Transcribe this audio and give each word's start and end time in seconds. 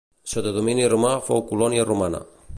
Sota 0.31 0.53
domini 0.55 0.87
romà 0.95 1.13
fou 1.29 1.45
colònia 1.53 1.87
romana. 1.93 2.25